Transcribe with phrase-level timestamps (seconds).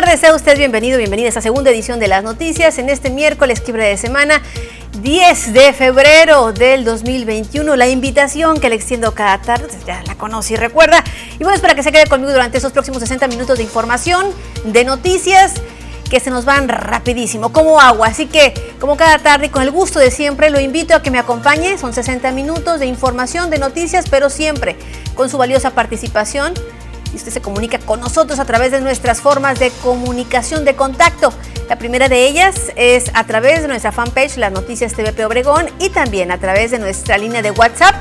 [0.00, 0.20] tardes.
[0.20, 3.84] Sea usted bienvenido, bienvenida a esta segunda edición de las noticias en este miércoles quiebre
[3.84, 4.40] de semana
[5.02, 7.74] 10 de febrero del 2021.
[7.74, 11.02] La invitación que le extiendo cada tarde, ya la conoce y recuerda.
[11.40, 14.28] Y bueno, es para que se quede conmigo durante esos próximos 60 minutos de información,
[14.62, 15.54] de noticias
[16.08, 18.06] que se nos van rapidísimo, como agua.
[18.06, 21.18] Así que, como cada tarde con el gusto de siempre, lo invito a que me
[21.18, 21.76] acompañe.
[21.76, 24.76] Son 60 minutos de información, de noticias, pero siempre
[25.16, 26.54] con su valiosa participación
[27.12, 31.32] y usted se comunica con nosotros a través de nuestras formas de comunicación de contacto.
[31.68, 35.90] La primera de ellas es a través de nuestra fanpage Las Noticias TVP Obregón y
[35.90, 37.94] también a través de nuestra línea de WhatsApp.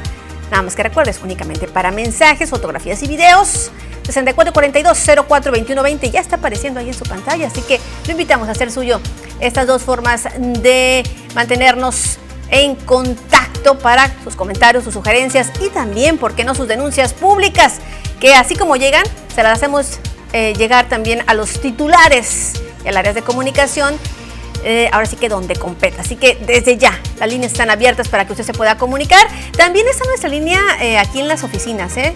[0.52, 3.72] Nada más que recuerdes únicamente para mensajes, fotografías y videos.
[4.08, 9.02] 6442-042120 ya está apareciendo ahí en su pantalla, así que lo invitamos a hacer suyo
[9.42, 11.04] estas dos formas de
[11.36, 12.18] mantenernos
[12.50, 17.82] en contacto para sus comentarios, sus sugerencias y también, ¿por qué no, sus denuncias públicas?
[18.20, 20.00] Que así como llegan, se las hacemos
[20.34, 23.98] eh, llegar también a los titulares y al área de comunicación.
[24.64, 26.02] Eh, ahora sí que donde competa.
[26.02, 29.26] Así que desde ya las líneas están abiertas para que usted se pueda comunicar.
[29.56, 32.16] También está nuestra línea eh, aquí en las oficinas, ¿eh?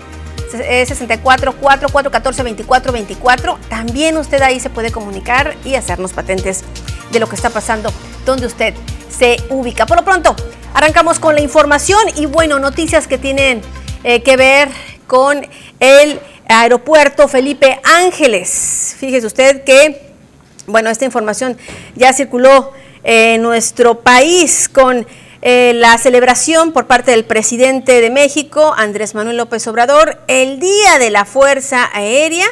[0.52, 3.60] 64 4414 24 24.
[3.70, 6.66] También usted ahí se puede comunicar y hacernos patentes
[7.12, 7.94] de lo que está pasando
[8.26, 8.74] donde usted
[9.08, 9.86] se ubica.
[9.86, 10.36] Por lo pronto,
[10.74, 13.62] arrancamos con la información y bueno, noticias que tienen
[14.04, 14.70] que ver
[15.12, 15.46] con
[15.82, 18.96] el aeropuerto Felipe Ángeles.
[18.98, 20.14] Fíjese usted que,
[20.68, 21.58] bueno, esta información
[21.98, 22.72] ya circuló
[23.04, 25.06] en nuestro país con
[25.42, 30.98] eh, la celebración por parte del presidente de México, Andrés Manuel López Obrador, el Día
[30.98, 32.46] de la Fuerza Aérea.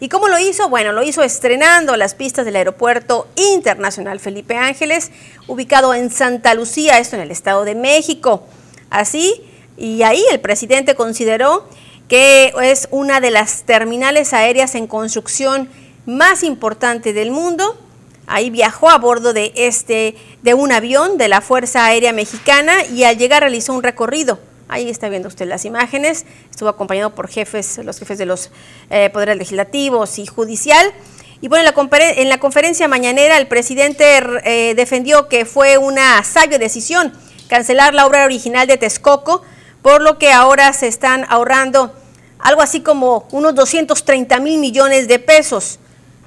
[0.00, 0.70] ¿Y cómo lo hizo?
[0.70, 5.10] Bueno, lo hizo estrenando las pistas del Aeropuerto Internacional Felipe Ángeles,
[5.46, 8.46] ubicado en Santa Lucía, esto en el Estado de México.
[8.88, 9.44] Así,
[9.78, 11.68] y ahí el presidente consideró
[12.08, 15.68] que es una de las terminales aéreas en construcción
[16.06, 17.78] más importante del mundo.
[18.26, 23.04] Ahí viajó a bordo de este de un avión de la Fuerza Aérea Mexicana y
[23.04, 24.38] al llegar realizó un recorrido.
[24.68, 26.26] Ahí está viendo usted las imágenes.
[26.50, 28.50] Estuvo acompañado por jefes, los jefes de los
[28.90, 30.92] eh, poderes legislativos y judicial.
[31.40, 36.22] Y bueno, en la, en la conferencia mañanera el presidente eh, defendió que fue una
[36.24, 37.12] sabia decisión
[37.48, 39.42] cancelar la obra original de Texcoco
[39.88, 41.94] por lo que ahora se están ahorrando
[42.40, 45.78] algo así como unos 230 mil millones de pesos.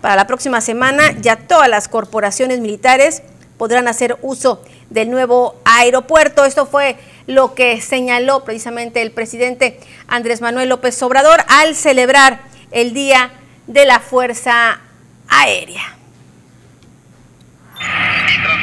[0.02, 3.22] Para la próxima semana ya todas las corporaciones militares
[3.60, 6.44] podrán hacer uso del nuevo aeropuerto.
[6.44, 12.40] Esto fue lo que señaló precisamente el presidente Andrés Manuel López Obrador al celebrar
[12.72, 13.32] el Día
[13.68, 14.82] de la Fuerza
[15.28, 16.01] Aérea.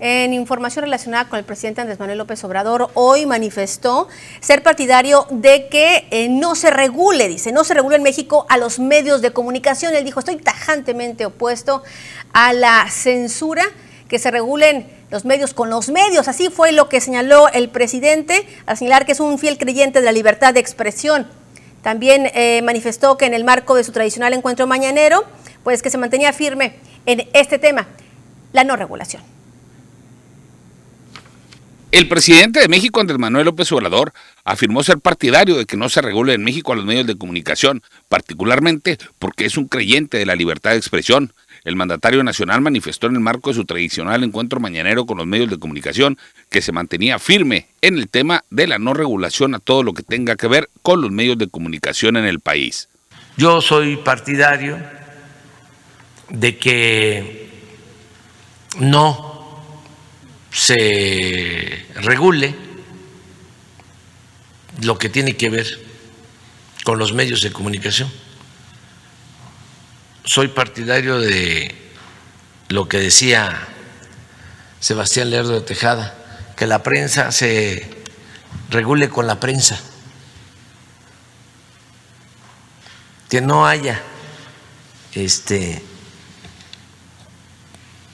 [0.00, 4.08] en información relacionada con el presidente Andrés Manuel López Obrador, hoy manifestó
[4.40, 8.56] ser partidario de que eh, no se regule, dice, no se regule en México a
[8.56, 9.94] los medios de comunicación.
[9.94, 11.82] Él dijo, estoy tajantemente opuesto
[12.32, 13.62] a la censura,
[14.08, 16.28] que se regulen los medios con los medios.
[16.28, 20.06] Así fue lo que señaló el presidente, al señalar que es un fiel creyente de
[20.06, 21.28] la libertad de expresión.
[21.82, 25.24] También eh, manifestó que en el marco de su tradicional encuentro mañanero,
[25.62, 26.74] pues que se mantenía firme
[27.06, 27.86] en este tema,
[28.52, 29.39] la no regulación.
[31.92, 34.12] El presidente de México, Andrés Manuel López Obrador,
[34.44, 37.82] afirmó ser partidario de que no se regule en México a los medios de comunicación,
[38.08, 41.32] particularmente porque es un creyente de la libertad de expresión.
[41.64, 45.50] El mandatario nacional manifestó en el marco de su tradicional encuentro mañanero con los medios
[45.50, 46.16] de comunicación
[46.48, 50.04] que se mantenía firme en el tema de la no regulación a todo lo que
[50.04, 52.88] tenga que ver con los medios de comunicación en el país.
[53.36, 54.78] Yo soy partidario
[56.28, 57.50] de que
[58.78, 59.29] no
[60.50, 62.54] se regule
[64.82, 65.66] lo que tiene que ver
[66.84, 68.10] con los medios de comunicación.
[70.24, 71.74] Soy partidario de
[72.68, 73.68] lo que decía
[74.80, 76.16] Sebastián Lerdo de Tejada,
[76.56, 78.02] que la prensa se
[78.70, 79.80] regule con la prensa,
[83.28, 84.00] que no haya
[85.14, 85.82] este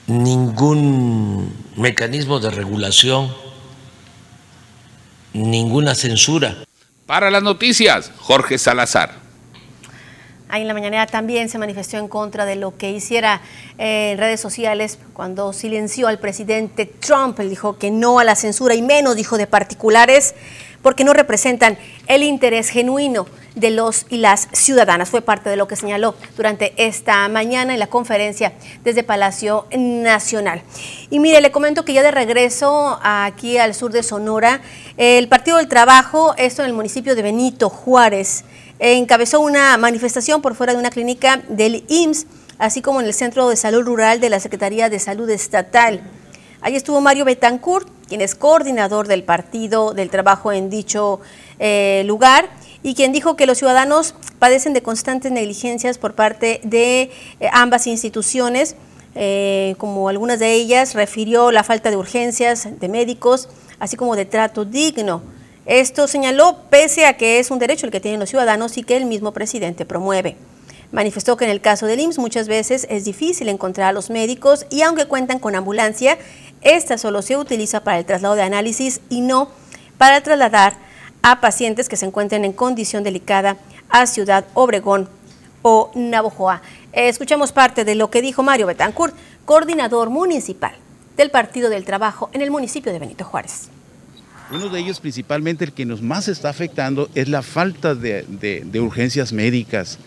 [0.07, 3.35] ningún mecanismo de regulación,
[5.33, 6.57] ninguna censura.
[7.07, 9.27] Para las noticias, Jorge Salazar.
[10.49, 13.41] Ahí en la mañana también se manifestó en contra de lo que hiciera
[13.79, 17.41] eh, en redes sociales cuando silenció al presidente Trump.
[17.41, 20.37] Él dijo que no a la censura y menos, dijo, de particulares
[20.87, 25.11] porque no representan el interés genuino de los y las ciudadanas.
[25.11, 28.53] Fue parte de lo que señaló durante esta mañana en la conferencia
[28.85, 30.63] desde Palacio Nacional.
[31.11, 34.61] Y mire, le comento que ya de regreso aquí al sur de Sonora,
[34.97, 38.45] el Partido del Trabajo, esto en el municipio de Benito Juárez,
[38.79, 42.27] encabezó una manifestación por fuera de una clínica del IMSS,
[42.59, 46.01] así como en el Centro de Salud Rural de la Secretaría de Salud Estatal.
[46.61, 51.21] Allí estuvo Mario Betancourt, quien es coordinador del Partido del Trabajo en dicho
[51.59, 52.49] eh, lugar
[52.83, 57.11] y quien dijo que los ciudadanos padecen de constantes negligencias por parte de
[57.41, 58.77] eh, ambas instituciones,
[59.15, 63.49] eh, como algunas de ellas refirió la falta de urgencias de médicos,
[63.79, 65.23] así como de trato digno.
[65.67, 68.97] Esto señaló pese a que es un derecho el que tienen los ciudadanos y que
[68.97, 70.37] el mismo presidente promueve.
[70.93, 74.67] Manifestó que en el caso del IMSS muchas veces es difícil encontrar a los médicos
[74.71, 76.17] y aunque cuentan con ambulancia,
[76.67, 79.51] esta solo se utiliza para el traslado de análisis y no
[79.99, 80.75] para trasladar
[81.23, 83.57] a pacientes que se encuentren en condición delicada
[83.89, 85.09] a Ciudad Obregón
[85.63, 86.63] o Navojoa.
[86.93, 89.15] Escuchemos parte de lo que dijo Mario Betancourt,
[89.45, 90.75] coordinador municipal
[91.17, 93.69] del Partido del Trabajo en el municipio de Benito Juárez.
[94.51, 99.33] Uno de ellos, principalmente el que nos más está afectando, es la falta de, urgencias
[99.33, 99.99] médicas.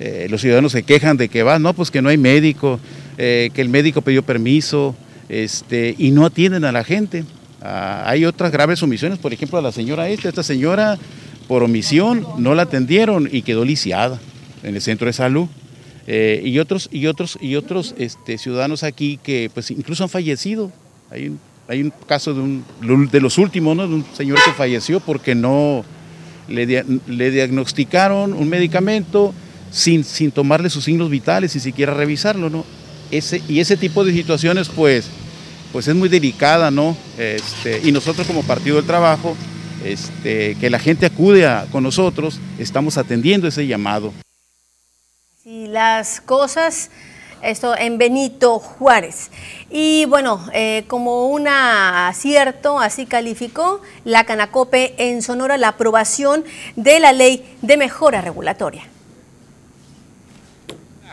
[0.00, 2.80] Eh, los ciudadanos se quejan de que va, no, pues que no hay médico,
[3.18, 4.94] eh, que el médico pidió permiso
[5.28, 7.24] este, y no atienden a la gente.
[7.60, 10.98] Ah, hay otras graves omisiones, por ejemplo, a la señora esta, esta señora
[11.48, 14.20] por omisión no la atendieron y quedó lisiada
[14.62, 15.48] en el centro de salud.
[16.06, 20.72] Eh, y otros, y otros, y otros este, ciudadanos aquí que pues incluso han fallecido.
[21.10, 21.32] Hay
[21.68, 22.64] hay un caso de, un,
[23.12, 23.86] de los últimos, ¿no?
[23.86, 25.84] de un señor que falleció porque no
[26.48, 29.34] le, le diagnosticaron un medicamento
[29.70, 32.48] sin, sin, tomarle sus signos vitales, ni siquiera revisarlo.
[32.48, 32.64] ¿no?
[33.10, 35.10] Ese, y ese tipo de situaciones pues,
[35.72, 36.96] pues es muy delicada, ¿no?
[37.18, 39.36] Este, y nosotros como Partido del Trabajo,
[39.84, 44.12] este, que la gente acude con nosotros, estamos atendiendo ese llamado.
[45.42, 46.90] Si las cosas
[47.42, 49.30] esto en Benito Juárez.
[49.70, 56.44] Y bueno, eh, como un acierto, así calificó la Canacope en Sonora la aprobación
[56.76, 58.84] de la ley de mejora regulatoria.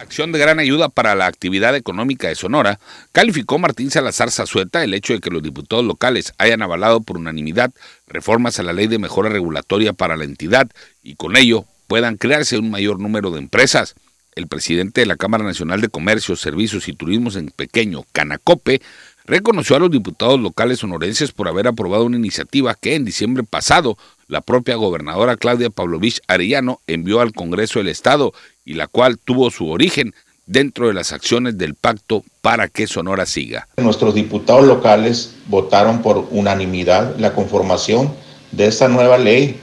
[0.05, 2.79] Acción de gran ayuda para la actividad económica de Sonora,
[3.11, 7.73] calificó Martín Salazar Zazueta el hecho de que los diputados locales hayan avalado por unanimidad
[8.05, 10.69] reformas a la ley de mejora regulatoria para la entidad
[11.01, 13.95] y con ello puedan crearse un mayor número de empresas.
[14.35, 18.83] El presidente de la Cámara Nacional de Comercio, Servicios y Turismos en Pequeño, Canacope,
[19.25, 23.97] reconoció a los diputados locales sonorenses por haber aprobado una iniciativa que en diciembre pasado
[24.27, 28.33] la propia gobernadora Claudia Pavlovich Arellano envió al Congreso del Estado
[28.65, 30.13] y la cual tuvo su origen
[30.47, 33.67] dentro de las acciones del pacto para que Sonora siga.
[33.77, 38.11] Nuestros diputados locales votaron por unanimidad la conformación
[38.51, 39.59] de esta nueva ley,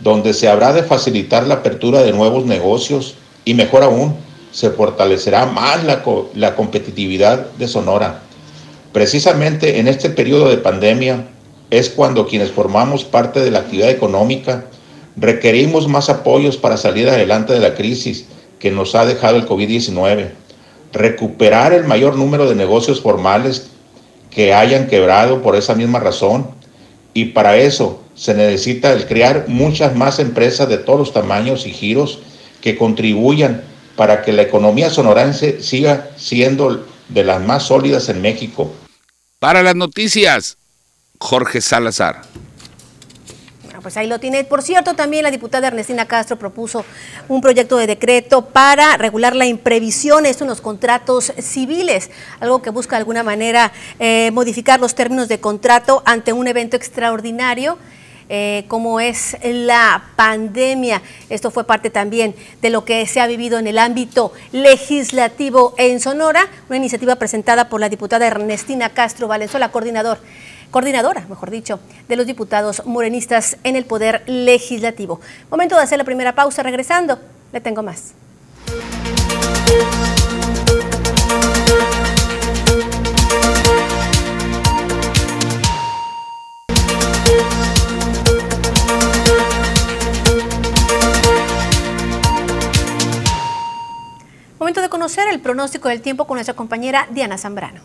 [0.00, 3.14] donde se habrá de facilitar la apertura de nuevos negocios,
[3.44, 4.16] y mejor aún,
[4.52, 8.22] se fortalecerá más la, competitividad de Sonora.
[8.92, 11.28] Precisamente en este periodo de pandemia
[11.70, 14.66] es cuando quienes formamos parte de la actividad económica
[15.16, 18.26] requerimos más apoyos para salir adelante de la crisis
[18.58, 20.30] que nos ha dejado el COVID-19,
[20.92, 23.70] recuperar el mayor número de negocios formales
[24.30, 26.50] que hayan quebrado por esa misma razón
[27.14, 31.70] y para eso se necesita el crear muchas más empresas de todos los tamaños y
[31.70, 32.20] giros
[32.60, 33.62] que contribuyan
[33.96, 38.72] para que la economía sonorense siga siendo de las más sólidas en México.
[39.38, 40.58] Para las noticias,
[41.18, 42.22] Jorge Salazar.
[43.86, 44.42] Pues ahí lo tiene.
[44.42, 46.84] Por cierto, también la diputada Ernestina Castro propuso
[47.28, 52.70] un proyecto de decreto para regular la imprevisión, esto en los contratos civiles, algo que
[52.70, 57.78] busca de alguna manera eh, modificar los términos de contrato ante un evento extraordinario
[58.28, 61.00] eh, cómo es la pandemia.
[61.30, 66.00] Esto fue parte también de lo que se ha vivido en el ámbito legislativo en
[66.00, 70.18] Sonora, una iniciativa presentada por la diputada Ernestina Castro Valenzuela, coordinador
[70.70, 75.20] coordinadora, mejor dicho, de los diputados morenistas en el Poder Legislativo.
[75.50, 76.62] Momento de hacer la primera pausa.
[76.62, 77.18] Regresando,
[77.52, 78.14] le tengo más.
[94.58, 97.80] Momento de conocer el pronóstico del tiempo con nuestra compañera Diana Zambrano.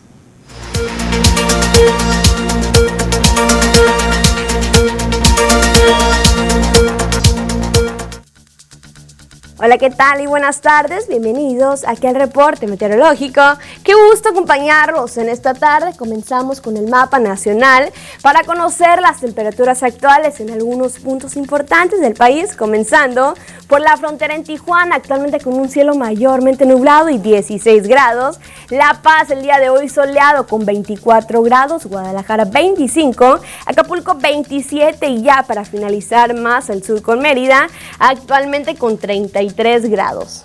[9.64, 11.06] Hola, ¿qué tal y buenas tardes?
[11.06, 13.40] Bienvenidos aquí al reporte meteorológico.
[13.84, 15.96] Qué gusto acompañarlos en esta tarde.
[15.96, 17.92] Comenzamos con el mapa nacional
[18.22, 23.34] para conocer las temperaturas actuales en algunos puntos importantes del país, comenzando
[23.68, 28.40] por la frontera en Tijuana, actualmente con un cielo mayormente nublado y 16 grados.
[28.68, 35.22] La Paz el día de hoy soleado con 24 grados, Guadalajara 25, Acapulco 27 y
[35.22, 37.68] ya para finalizar más al sur con Mérida,
[38.00, 40.42] actualmente con 33 grados.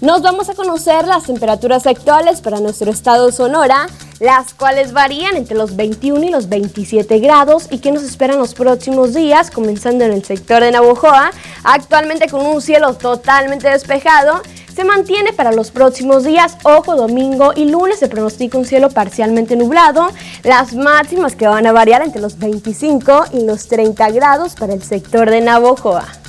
[0.00, 3.86] Nos vamos a conocer las temperaturas actuales para nuestro estado Sonora,
[4.18, 8.54] las cuales varían entre los 21 y los 27 grados y que nos esperan los
[8.54, 11.32] próximos días, comenzando en el sector de Navojoa,
[11.64, 14.40] actualmente con un cielo totalmente despejado.
[14.74, 19.54] Se mantiene para los próximos días, ojo, domingo y lunes se pronostica un cielo parcialmente
[19.54, 20.08] nublado,
[20.44, 24.82] las máximas que van a variar entre los 25 y los 30 grados para el
[24.82, 26.19] sector de Navojoa.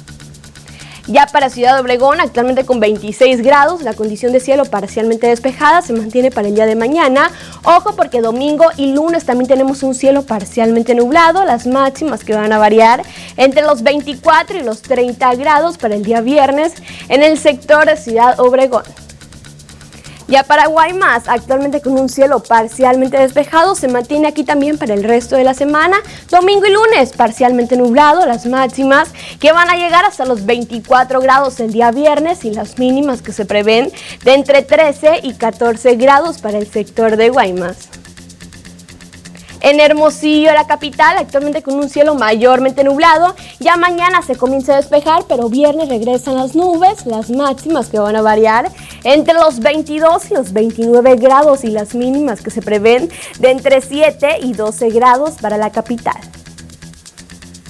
[1.08, 5.94] Ya para Ciudad Obregón, actualmente con 26 grados, la condición de cielo parcialmente despejada se
[5.94, 7.32] mantiene para el día de mañana.
[7.64, 12.54] Ojo porque domingo y lunes también tenemos un cielo parcialmente nublado, las máximas que van
[12.54, 13.02] a variar
[13.36, 16.74] entre los 24 y los 30 grados para el día viernes
[17.10, 18.84] en el sector de Ciudad Obregón.
[20.32, 25.04] Ya Paraguay más, actualmente con un cielo parcialmente despejado, se mantiene aquí también para el
[25.04, 25.98] resto de la semana.
[26.30, 29.10] Domingo y lunes parcialmente nublado, las máximas
[29.42, 33.34] que van a llegar hasta los 24 grados el día viernes y las mínimas que
[33.34, 33.92] se prevén
[34.24, 37.90] de entre 13 y 14 grados para el sector de Guaymas.
[39.62, 43.36] En Hermosillo, la capital, actualmente con un cielo mayormente nublado.
[43.60, 48.16] Ya mañana se comienza a despejar, pero viernes regresan las nubes, las máximas que van
[48.16, 48.72] a variar
[49.04, 53.82] entre los 22 y los 29 grados y las mínimas que se prevén de entre
[53.82, 56.41] 7 y 12 grados para la capital.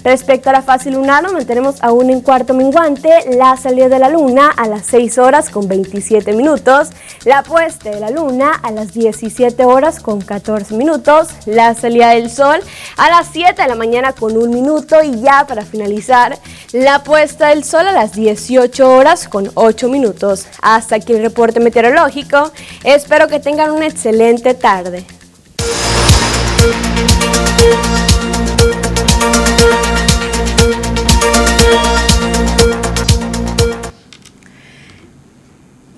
[0.03, 4.09] Respecto a la fase lunar, nos mantenemos aún en cuarto menguante, la salida de la
[4.09, 6.89] luna a las 6 horas con 27 minutos,
[7.23, 12.31] la puesta de la luna a las 17 horas con 14 minutos, la salida del
[12.31, 12.59] sol
[12.97, 15.03] a las 7 de la mañana con un minuto.
[15.03, 16.39] Y ya para finalizar,
[16.71, 20.47] la puesta del sol a las 18 horas con 8 minutos.
[20.61, 22.51] Hasta aquí el reporte meteorológico,
[22.83, 25.05] espero que tengan una excelente tarde.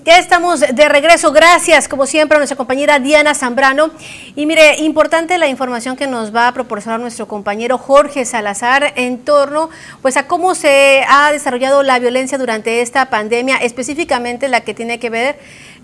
[0.04, 1.32] Ya estamos de regreso.
[1.32, 3.90] Gracias, como siempre, a nuestra compañera Diana Zambrano.
[4.36, 9.24] Y mire, importante la información que nos va a proporcionar nuestro compañero Jorge Salazar en
[9.24, 9.70] torno
[10.02, 15.00] pues, a cómo se ha desarrollado la violencia durante esta pandemia, específicamente la que tiene
[15.00, 15.36] que ver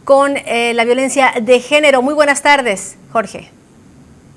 [0.05, 2.03] con eh, la violencia de género.
[2.03, 3.49] Muy buenas tardes, Jorge.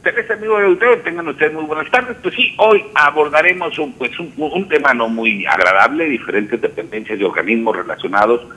[0.02, 2.16] Teresa, amigo de ustedes, tengan ustedes muy buenas tardes.
[2.24, 7.26] Pues sí, hoy abordaremos un, pues un, un tema no muy agradable, diferentes dependencias de
[7.26, 8.48] organismos relacionados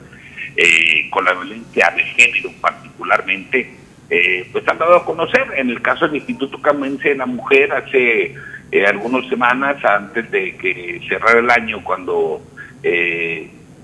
[0.59, 3.75] eh, con la violencia de género particularmente,
[4.09, 5.45] eh, pues han dado a conocer.
[5.55, 8.33] En el caso del Instituto Camense de la Mujer, hace
[8.71, 12.41] eh, algunas semanas, antes de que cerrara el año, cuando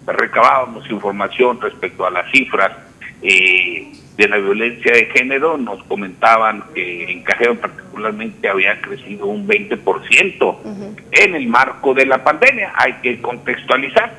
[0.08, 2.72] recabábamos información respecto a las cifras
[3.22, 10.58] de la violencia de género, nos comentaban que en Cajero particularmente había crecido un 20%
[11.12, 12.74] en el marco de la pandemia.
[12.76, 14.12] Hay que contextualizar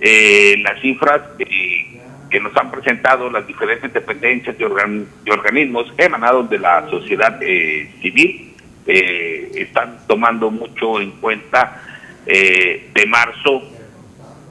[0.00, 1.93] eh, las cifras eh,
[2.34, 8.50] que nos han presentado las diferentes dependencias de, organismos emanados de la sociedad eh, civil
[8.86, 11.80] están tomando mucho en cuenta
[12.26, 13.62] de marzo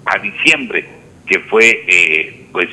[0.05, 0.87] a diciembre,
[1.27, 2.69] que fue pues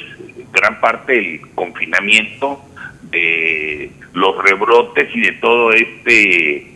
[0.53, 2.63] gran parte del confinamiento,
[3.03, 6.73] de los rebrotes y de todo este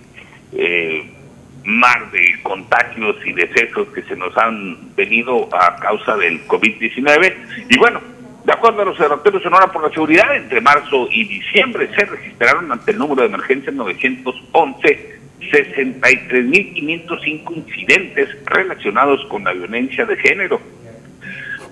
[1.65, 7.35] mar de contagios y decesos que se nos han venido a causa del COVID-19.
[7.71, 8.01] Y bueno,
[8.45, 12.71] de acuerdo a los observatorios Sonora por la Seguridad, entre marzo y diciembre se registraron
[12.71, 15.15] ante el número de emergencias 911
[15.51, 20.59] 63.505 incidentes relacionados con la violencia de género.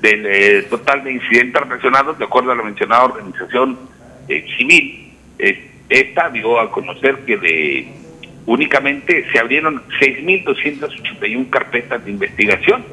[0.00, 3.78] Del eh, total de incidentes relacionados, de acuerdo a la mencionada organización
[4.28, 7.86] eh, civil, eh, esta dio a conocer que de
[8.46, 12.84] únicamente se abrieron 6.281 carpetas de investigación.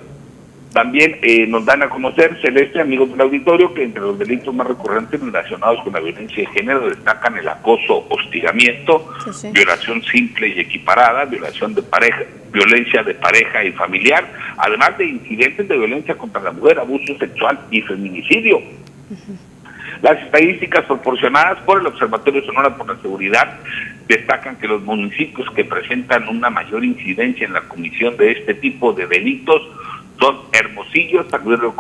[0.74, 4.68] También eh, nos dan a conocer, Celeste, amigos del auditorio, que entre los delitos más
[4.68, 9.10] recurrentes relacionados con la violencia de género destacan el acoso, hostigamiento,
[9.52, 12.22] violación simple y equiparada, violación de pareja,
[12.52, 17.60] violencia de pareja y familiar, además de incidentes de violencia contra la mujer, abuso sexual
[17.72, 18.62] y feminicidio.
[20.04, 23.60] Las estadísticas proporcionadas por el Observatorio Sonora por la Seguridad
[24.08, 28.94] destacan que los municipios que presentan una mayor incidencia en la comisión de este tipo
[28.94, 29.62] de delitos
[30.20, 31.72] son Hermosillo, San Luis del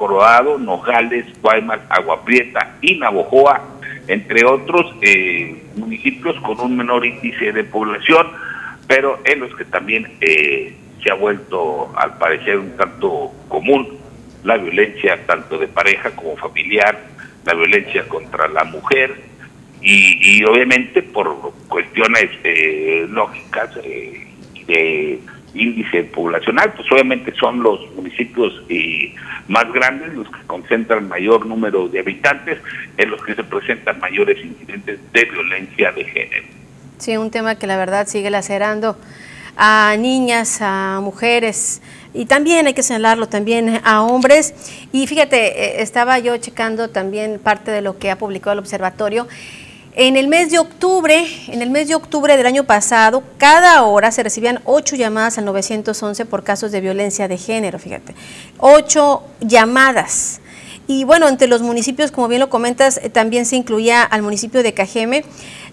[0.59, 3.61] Nogales, Guaymas, Agua Prieta y Navojoa,
[4.07, 8.27] entre otros eh, municipios con un menor índice de población,
[8.87, 13.99] pero en los que también eh, se ha vuelto, al parecer, un tanto común
[14.43, 16.97] la violencia tanto de pareja como familiar,
[17.45, 19.15] la violencia contra la mujer
[19.81, 25.19] y, obviamente por cuestiones eh, lógicas de
[25.53, 29.13] índice poblacional, pues obviamente son los municipios eh,
[29.47, 32.59] más grandes los que concentran mayor número de habitantes,
[32.97, 36.47] en los que se presentan mayores incidentes de violencia de género.
[36.97, 38.97] Sí, un tema que la verdad sigue lacerando
[39.55, 41.81] a niñas, a mujeres
[42.13, 44.53] y también hay que señalarlo también a hombres.
[44.91, 45.37] Y fíjate,
[45.77, 49.27] eh, estaba yo checando también parte de lo que ha publicado el observatorio
[49.95, 54.11] en el mes de octubre, en el mes de octubre del año pasado, cada hora
[54.11, 58.15] se recibían ocho llamadas al 911 por casos de violencia de género, fíjate.
[58.59, 60.41] Ocho llamadas.
[60.87, 64.63] Y bueno, entre los municipios, como bien lo comentas, eh, también se incluía al municipio
[64.63, 65.23] de Cajeme,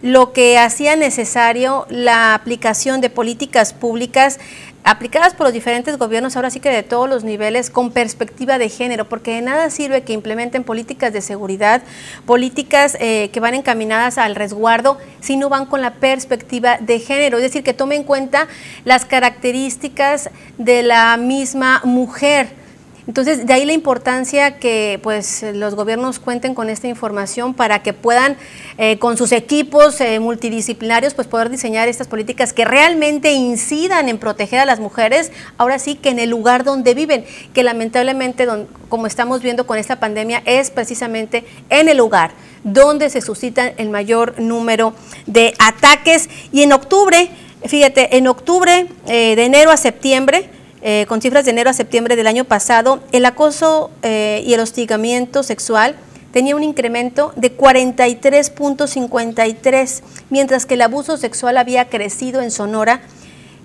[0.03, 4.39] lo que hacía necesario la aplicación de políticas públicas
[4.87, 8.69] aplicadas por los diferentes gobiernos, ahora sí que de todos los niveles, con perspectiva de
[8.69, 11.83] género, porque de nada sirve que implementen políticas de seguridad,
[12.25, 17.38] políticas eh, que van encaminadas al resguardo, si no van con la perspectiva de género,
[17.38, 18.47] es decir, que tomen en cuenta
[18.85, 22.66] las características de la misma mujer
[23.07, 27.93] entonces, de ahí la importancia que pues, los gobiernos cuenten con esta información para que
[27.93, 28.37] puedan,
[28.79, 34.19] eh, con sus equipos eh, multidisciplinarios, pues poder diseñar estas políticas que realmente incidan en
[34.19, 38.49] proteger a las mujeres, ahora sí que en el lugar donde viven, que lamentablemente,
[38.89, 42.33] como estamos viendo con esta pandemia, es precisamente en el lugar
[42.65, 44.95] donde se suscitan el mayor número
[45.26, 46.28] de ataques.
[46.50, 47.30] Y en octubre,
[47.65, 50.50] fíjate, en octubre, eh, de enero a septiembre,
[50.89, 54.61] eh, con cifras de enero a septiembre del año pasado, el acoso eh, y el
[54.61, 55.97] hostigamiento sexual
[56.31, 63.01] tenía un incremento de 43.53, mientras que el abuso sexual había crecido en Sonora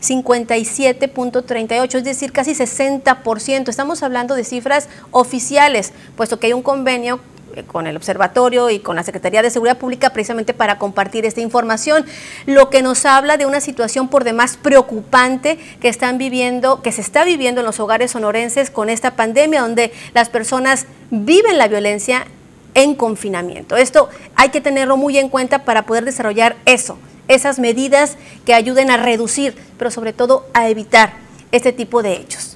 [0.01, 3.69] 57.38, es decir, casi 60%.
[3.69, 7.19] Estamos hablando de cifras oficiales, puesto que hay un convenio
[7.67, 12.05] con el observatorio y con la Secretaría de Seguridad Pública precisamente para compartir esta información,
[12.45, 17.01] lo que nos habla de una situación por demás preocupante que están viviendo, que se
[17.01, 22.25] está viviendo en los hogares sonorenses con esta pandemia, donde las personas viven la violencia
[22.73, 23.75] en confinamiento.
[23.75, 28.91] Esto hay que tenerlo muy en cuenta para poder desarrollar eso, esas medidas que ayuden
[28.91, 31.13] a reducir, pero sobre todo a evitar
[31.51, 32.50] este tipo de hechos.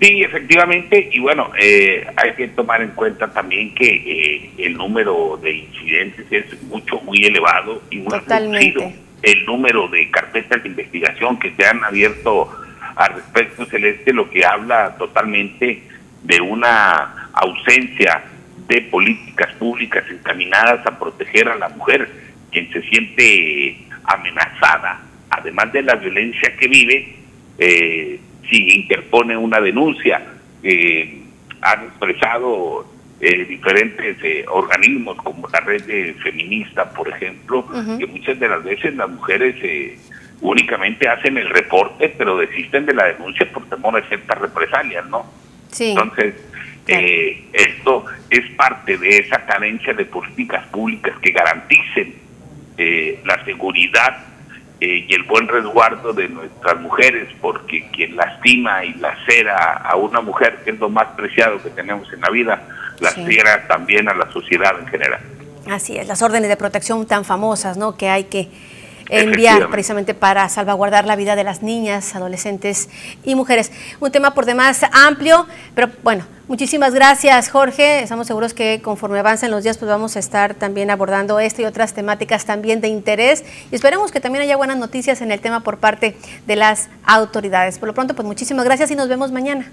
[0.00, 5.38] Sí, efectivamente, y bueno, eh, hay que tomar en cuenta también que eh, el número
[5.40, 8.92] de incidentes es mucho, muy elevado y muy reducido.
[9.22, 12.50] El número de carpetas de investigación que se han abierto
[12.96, 15.82] al respecto celeste, lo que habla totalmente
[16.22, 18.24] de una ausencia
[18.66, 22.08] de políticas públicas encaminadas a proteger a la mujer,
[22.50, 27.16] quien se siente amenazada, además de la violencia que vive,
[27.58, 30.22] eh, si interpone una denuncia.
[30.62, 31.20] Eh,
[31.60, 32.86] han expresado
[33.20, 37.66] eh, diferentes eh, organismos como la red de feminista, por ejemplo,
[37.98, 39.56] que muchas de las veces las mujeres
[40.40, 45.26] únicamente hacen el reporte, pero desisten de la denuncia por temor a ciertas represalias, ¿no?
[45.78, 46.34] Entonces,
[46.86, 52.14] esto es parte de esa carencia de políticas públicas que garanticen
[53.24, 54.33] la seguridad
[54.84, 60.20] eh, y el buen resguardo de nuestras mujeres, porque quien lastima y lacera a una
[60.20, 62.62] mujer, que es lo más preciado que tenemos en la vida,
[63.00, 65.20] lacera también a la sociedad en general.
[65.70, 67.96] Así es, las órdenes de protección tan famosas, ¿no?
[67.96, 68.50] Que hay que
[69.08, 72.88] enviar precisamente para salvaguardar la vida de las niñas, adolescentes
[73.24, 73.72] y mujeres.
[74.00, 78.00] Un tema por demás amplio, pero bueno, muchísimas gracias Jorge.
[78.02, 81.64] Estamos seguros que conforme avancen los días pues vamos a estar también abordando esto y
[81.64, 85.60] otras temáticas también de interés y esperemos que también haya buenas noticias en el tema
[85.60, 87.78] por parte de las autoridades.
[87.78, 89.70] Por lo pronto pues muchísimas gracias y nos vemos mañana.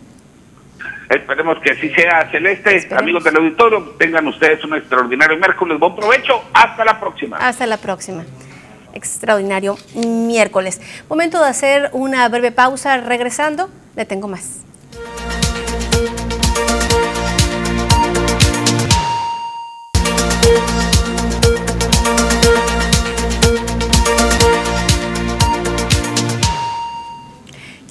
[1.10, 2.88] Esperemos que así sea, Celeste.
[2.96, 5.78] Amigos del auditorio, tengan ustedes un extraordinario miércoles.
[5.78, 6.42] Buen provecho.
[6.54, 7.36] Hasta la próxima.
[7.36, 8.24] Hasta la próxima
[8.94, 10.82] extraordinario miércoles.
[11.10, 12.98] Momento de hacer una breve pausa.
[12.98, 14.71] Regresando, le tengo más.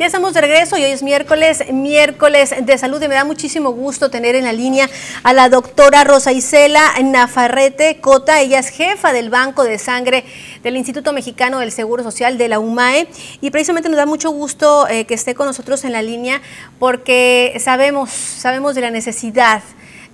[0.01, 3.73] Ya estamos de regreso y hoy es miércoles, miércoles de salud y me da muchísimo
[3.73, 4.89] gusto tener en la línea
[5.25, 8.41] a la doctora Rosa Isela Nafarrete Cota.
[8.41, 10.25] Ella es jefa del Banco de Sangre
[10.63, 13.09] del Instituto Mexicano del Seguro Social de la UMAE
[13.43, 16.41] y precisamente nos da mucho gusto eh, que esté con nosotros en la línea
[16.79, 19.63] porque sabemos, sabemos de la necesidad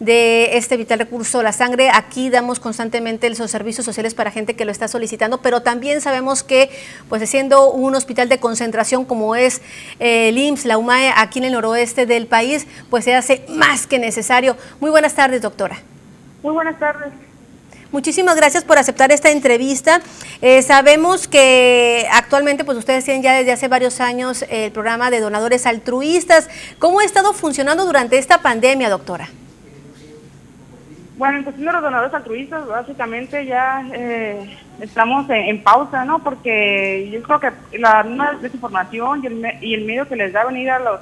[0.00, 1.90] de este vital recurso, la sangre.
[1.92, 6.42] Aquí damos constantemente esos servicios sociales para gente que lo está solicitando, pero también sabemos
[6.42, 6.70] que,
[7.08, 9.62] pues siendo un hospital de concentración como es
[9.98, 13.86] eh, el IMSS, la UMAE, aquí en el noroeste del país, pues se hace más
[13.86, 14.56] que necesario.
[14.80, 15.78] Muy buenas tardes, doctora.
[16.42, 17.12] Muy buenas tardes.
[17.92, 20.02] Muchísimas gracias por aceptar esta entrevista.
[20.42, 25.20] Eh, sabemos que actualmente pues ustedes tienen ya desde hace varios años el programa de
[25.20, 26.48] donadores altruistas.
[26.78, 29.28] ¿Cómo ha estado funcionando durante esta pandemia, doctora?
[31.16, 36.18] Bueno, en cuestión de los donadores altruistas, básicamente ya eh, estamos en, pausa, ¿no?
[36.18, 40.70] Porque yo creo que la desinformación y el, y el miedo que les da venir
[40.70, 41.00] a los,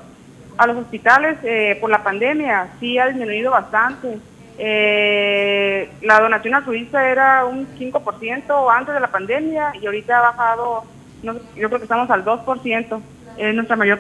[0.57, 4.19] a los hospitales eh, por la pandemia sí ha disminuido bastante.
[4.57, 10.85] Eh, la donación altruista era un 5% antes de la pandemia y ahorita ha bajado,
[11.25, 13.01] no, yo creo que estamos al 2%.
[13.37, 13.99] Es nuestra mayor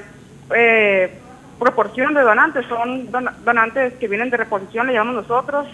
[0.54, 1.18] eh,
[1.64, 5.66] proporción de donantes, son donantes que vienen de reposición, le llamamos nosotros,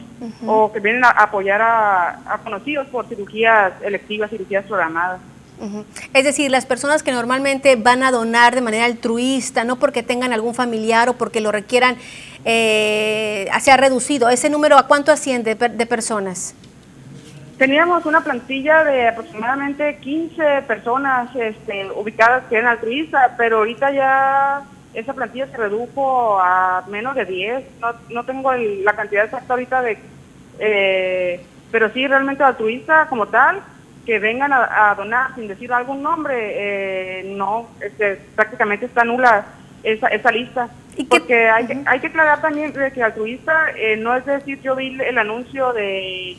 [0.46, 5.20] o que vienen a apoyar a, conocidos por cirugías electivas, cirugías programadas.
[6.14, 10.32] Es decir, las personas que normalmente van a donar de manera altruista, no porque tengan
[10.32, 11.96] algún familiar o porque lo requieran,
[12.44, 14.28] eh, se ha reducido.
[14.28, 16.54] ¿Ese número a cuánto asciende de personas?
[17.58, 24.62] Teníamos una plantilla de aproximadamente 15 personas este, ubicadas que eran altruistas, pero ahorita ya
[24.94, 27.64] esa plantilla se redujo a menos de 10.
[27.80, 29.98] No, no tengo la cantidad exacta ahorita de...
[30.58, 33.62] Eh, pero sí, realmente altruista como tal,
[34.04, 39.46] que vengan a, donar sin decir algún nombre, eh, no, este, prácticamente está nula
[39.84, 40.68] esa, esa lista.
[40.96, 44.74] ¿Y porque hay, que, hay que aclarar también que altruista eh, no es decir yo
[44.74, 46.36] vi el anuncio de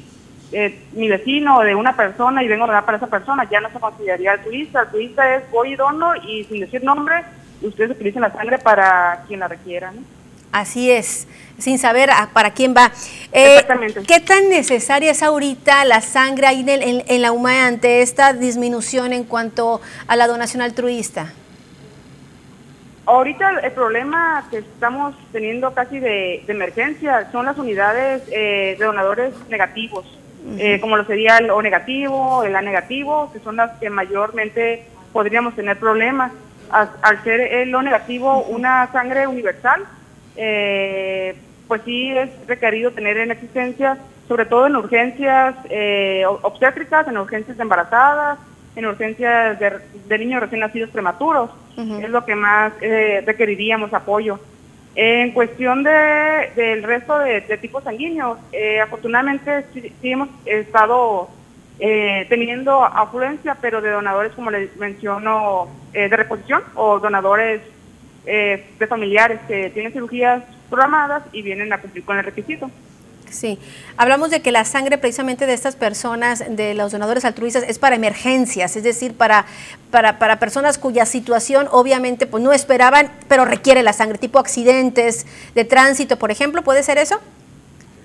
[0.92, 3.72] mi vecino o de una persona y vengo a donar para esa persona, ya no
[3.72, 4.82] se consideraría altruista.
[4.82, 7.24] Altruista es voy y dono y sin decir nombre
[7.62, 10.02] ustedes utilizan la sangre para quien la requiera, ¿no?
[10.52, 12.92] Así es, sin saber para quién va.
[13.32, 14.02] Eh, Exactamente.
[14.06, 19.14] ¿Qué tan necesaria es ahorita la sangre ahí en, en, la UMA ante esta disminución
[19.14, 21.32] en cuanto a la donación altruista?
[23.06, 29.34] Ahorita el problema que estamos teniendo casi de, emergencia son las unidades eh, de donadores
[29.50, 30.06] negativos,
[30.58, 34.86] eh, como lo sería el O negativo, el A negativo, que son las que mayormente
[35.14, 36.32] podríamos tener problemas
[36.72, 39.84] al ser el lo negativo una sangre universal,
[40.36, 41.36] eh,
[41.68, 47.60] pues sí es requerido tener en existencia, sobre todo en urgencias eh, obstétricas, en urgencias
[47.60, 48.40] embarazadas,
[48.76, 51.50] en urgencias de, niños recién nacidos prematuros.
[51.78, 54.40] Es lo que más eh, requeriríamos apoyo.
[54.94, 58.38] En cuestión de, del resto de, tipos sanguíneos,
[58.84, 61.30] afortunadamente sí, hemos estado
[61.84, 67.60] eh, teniendo afluencia, pero de donadores, como les menciono, eh, de reposición o donadores
[68.28, 72.70] eh, de familiares que tienen cirugías programadas y vienen a cumplir con el requisito.
[73.32, 73.58] Sí,
[73.98, 77.96] hablamos de que la sangre precisamente de estas personas, de los donadores altruistas, es para
[77.96, 79.48] emergencias, es decir, para,
[79.90, 85.26] para, para personas cuya situación obviamente pues no esperaban, pero requiere la sangre, tipo accidentes
[85.56, 87.20] de tránsito, por ejemplo, ¿puede ser eso?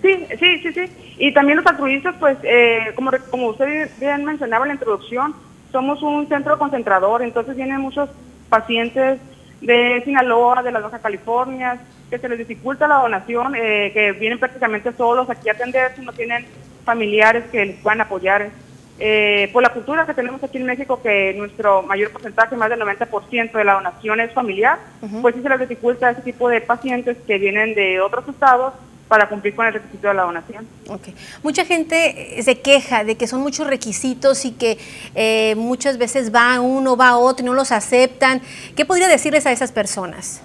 [0.03, 1.15] Sí, sí, sí, sí.
[1.19, 5.35] Y también los altruistas, pues, eh, como, como usted bien mencionaba en la introducción,
[5.73, 8.09] somos un centro concentrador, entonces vienen muchos
[8.49, 9.21] pacientes
[9.61, 11.79] de Sinaloa, de la Baja California,
[12.11, 16.13] que se les dificulta la donación, eh, que vienen prácticamente solos aquí a atenderse, no
[16.13, 16.47] tienen
[16.85, 18.51] familiares que les puedan apoyar.
[18.99, 22.81] Eh, por la cultura que tenemos aquí en México, que nuestro mayor porcentaje, más del
[22.81, 24.79] 90% de la donación es familiar,
[25.21, 28.73] pues sí se les dificulta a ese tipo de pacientes que vienen de otros estados
[29.09, 30.67] para cumplir con el requisito de la donación.
[30.89, 31.15] Okay.
[31.43, 34.79] Mucha gente eh, se queja de que son muchos requisitos y que
[35.15, 38.41] eh, muchas veces va uno, va otro y no los aceptan.
[38.75, 40.43] ¿Qué podría decirles a esas personas?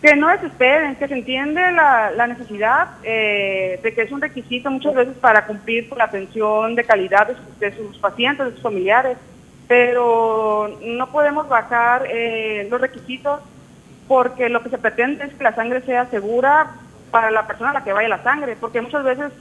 [0.00, 4.94] Que no desesperen, que se entiende la, necesidad eh, de que es un requisito muchas
[4.94, 7.26] veces para cumplir con la atención de calidad
[7.58, 9.18] de sus, pacientes, de sus familiares,
[9.66, 12.06] pero no podemos bajar
[12.70, 13.40] los requisitos
[14.08, 16.72] porque lo que se pretende es que la sangre sea segura
[17.10, 19.32] para la persona a la que vaya la sangre, porque muchas veces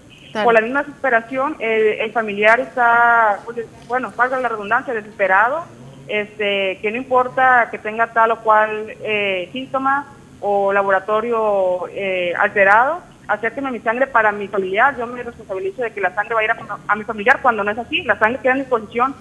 [0.43, 5.63] por la misma desesperación el familiar está, pues, bueno, valga la redundancia, desesperado,
[6.08, 10.06] este, que no importa que tenga tal o cual eh, síntoma
[10.39, 15.99] o laboratorio eh, alterado, acérqueme mi sangre para mi familiar, yo me responsabilizo de que
[15.99, 18.39] la sangre va a ir a, a mi familiar cuando no es así, la sangre
[18.41, 19.15] queda en disposición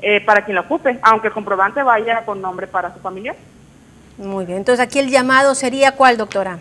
[0.00, 3.34] eh, para quien lo ocupe, aunque el comprobante vaya con nombre para su familia.
[4.18, 6.58] Muy bien, entonces aquí el llamado sería cuál, doctora?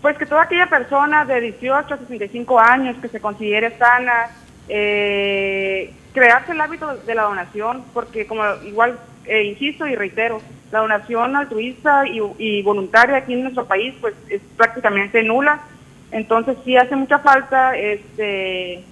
[0.00, 4.28] Pues que toda aquella persona de 18 a 65 años que se considere sana,
[4.68, 10.80] eh, crearse el hábito de la donación, porque como igual eh, insisto y reitero, la
[10.80, 15.60] donación altruista y, voluntaria aquí en nuestro país pues es prácticamente nula,
[16.12, 18.84] entonces sí hace mucha falta este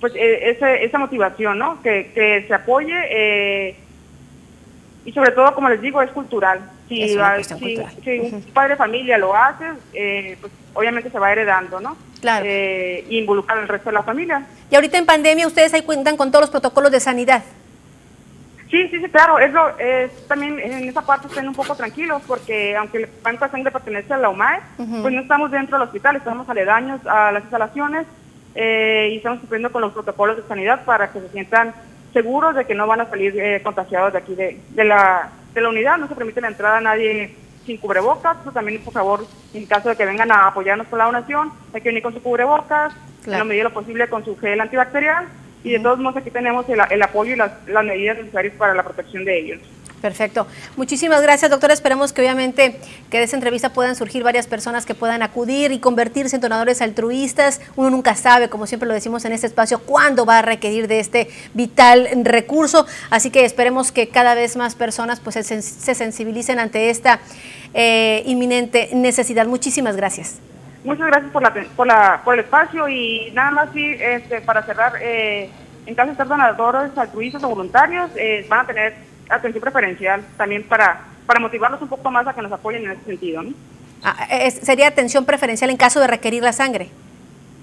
[0.00, 1.80] pues e, esa motivación, ¿no?
[1.82, 3.76] Que, que se apoye eh,
[5.04, 6.60] y sobre todo, como les digo, es cultural.
[6.88, 11.96] Si, si, un padre de familia lo hace, eh, pues obviamente se va heredando, ¿no?
[12.20, 12.44] Claro.
[12.46, 14.46] Eh, involucrar al resto de la familia.
[14.70, 17.42] Y ahorita en pandemia ustedes ahí cuentan con todos los protocolos de sanidad.
[18.70, 19.38] Sí, sí, sí, claro.
[19.38, 23.44] Es, lo, es también en esa parte estén un poco tranquilos porque aunque el banco
[23.44, 27.32] de sangre pertenece a la UMAE, pues no estamos dentro del hospital, estamos aledaños a
[27.32, 28.06] las instalaciones
[28.54, 31.74] eh, y estamos cumpliendo con los protocolos de sanidad para que se sientan
[32.12, 35.60] seguros de que no van a salir eh, contagiados de aquí de, de, la, de
[35.60, 35.98] la unidad.
[35.98, 38.36] No se permite la entrada a nadie sin cubrebocas.
[38.42, 41.80] Eso también, por favor, en caso de que vengan a apoyarnos con la donación, hay
[41.80, 42.92] que venir con su cubrebocas,
[43.24, 45.26] en la medida de lo posible con su gel antibacterial.
[45.64, 48.74] Y de todos modos, aquí tenemos el, el apoyo y las, las medidas necesarias para
[48.74, 49.60] la protección de ellos.
[50.02, 50.48] Perfecto.
[50.76, 51.72] Muchísimas gracias, doctora.
[51.72, 52.76] Esperemos que obviamente
[53.08, 56.82] que de esa entrevista puedan surgir varias personas que puedan acudir y convertirse en donadores
[56.82, 57.60] altruistas.
[57.76, 60.98] Uno nunca sabe, como siempre lo decimos en este espacio, cuándo va a requerir de
[60.98, 62.84] este vital recurso.
[63.10, 67.20] Así que esperemos que cada vez más personas pues, se, sensibilicen ante esta
[67.72, 69.46] eh, inminente necesidad.
[69.46, 70.40] Muchísimas gracias.
[70.82, 74.64] Muchas gracias por, la, por, la, por el espacio y nada más sí, este, para
[74.64, 75.48] cerrar, eh,
[75.86, 80.62] en caso de ser donadores altruistas o voluntarios, eh, van a tener atención preferencial también
[80.64, 83.42] para, para motivarlos un poco más a que nos apoyen en ese sentido.
[83.42, 83.52] ¿no?
[84.02, 86.88] Ah, ¿Sería atención preferencial en caso de requerir la sangre?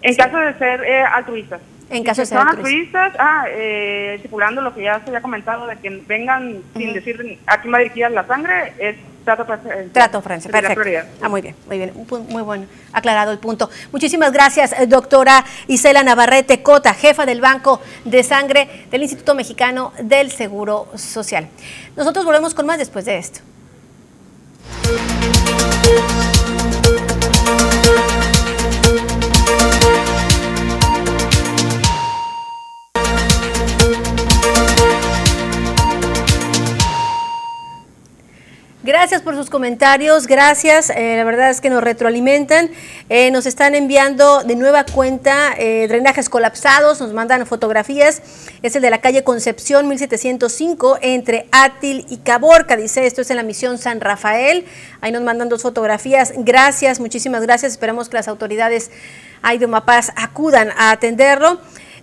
[0.02, 1.62] En caso de ser eh, altruistas.
[1.90, 5.66] En caso de ser son altruistas, ah, eh, estipulando lo que ya se había comentado
[5.66, 9.92] de que vengan sin decir a quién va dirigida la sangre, es trato preferencial.
[9.92, 11.10] Trato preferencial, perfecto.
[11.22, 11.94] Ah, muy bien, muy bien,
[12.30, 13.70] muy bueno, aclarado el punto.
[13.92, 19.94] Muchísimas gracias, eh, doctora Isela Navarrete Cota, jefa del Banco de Sangre del Instituto Mexicano
[20.00, 21.48] del Seguro Social.
[21.96, 23.40] Nosotros volvemos con más después de esto.
[38.90, 42.72] Gracias por sus comentarios, gracias, eh, la verdad es que nos retroalimentan,
[43.08, 48.24] eh, nos están enviando de nueva cuenta eh, drenajes colapsados, nos mandan fotografías,
[48.64, 53.38] es el de la calle Concepción 1705 entre Átil y Caborca, dice esto es en
[53.38, 54.66] la misión San Rafael,
[55.02, 58.90] ahí nos mandan dos fotografías, gracias, muchísimas gracias, esperamos que las autoridades
[59.60, 61.62] de Mapaz acudan a atenderlo.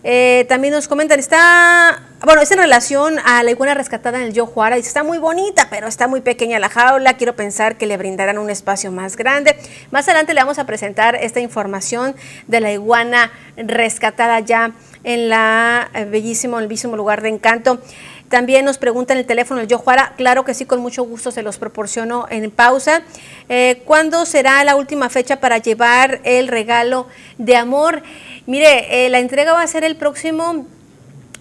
[0.09, 4.33] Eh, también nos comentan, está, bueno, es en relación a la iguana rescatada en el
[4.33, 7.97] Yojuara, dice, está muy bonita, pero está muy pequeña la jaula, quiero pensar que le
[7.97, 9.57] brindarán un espacio más grande.
[9.91, 12.15] Más adelante le vamos a presentar esta información
[12.47, 14.71] de la iguana rescatada ya
[15.03, 17.81] en la eh, bellísimo, el bellísimo lugar de encanto.
[18.29, 21.59] También nos preguntan el teléfono del Yojuara, claro que sí, con mucho gusto se los
[21.59, 23.03] proporciono en pausa.
[23.49, 27.07] Eh, ¿Cuándo será la última fecha para llevar el regalo
[27.39, 28.03] de amor?
[28.47, 30.67] Mire, eh, la entrega va a ser el próximo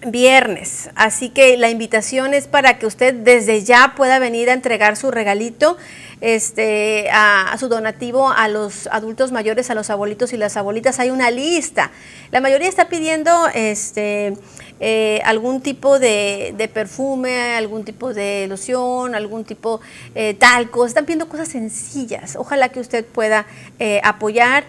[0.04, 4.96] viernes, así que la invitación es para que usted desde ya pueda venir a entregar
[4.96, 5.76] su regalito,
[6.20, 10.98] este, a, su donativo a los adultos mayores, a los abuelitos y las abuelitas.
[10.98, 11.90] Hay una lista.
[12.30, 14.34] La mayoría está pidiendo este,
[14.80, 19.80] eh, algún tipo de, perfume, algún tipo de loción, algún tipo
[20.14, 20.86] de eh, talco.
[20.86, 22.36] Están pidiendo cosas sencillas.
[22.36, 23.46] Ojalá que usted pueda
[24.02, 24.64] apoyar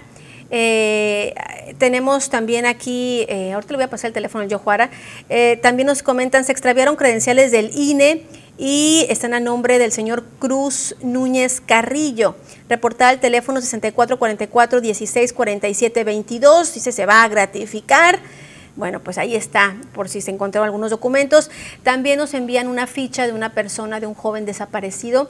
[0.50, 1.34] eh,
[1.78, 4.90] tenemos también aquí, eh, ahorita le voy a pasar el teléfono al Yojuara,
[5.30, 8.24] eh, también nos comentan, se extraviaron credenciales del INE
[8.58, 12.36] y están a nombre del señor Cruz Núñez Carrillo.
[12.70, 18.20] Reportar el teléfono 6444 1647 22, dice se va a gratificar.
[18.78, 21.50] Bueno, pues ahí está, por si se encontraron algunos documentos.
[21.84, 25.30] También nos envían una ficha de una persona, de un joven desaparecido.